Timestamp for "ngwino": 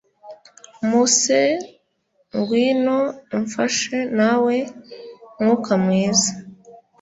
2.37-2.97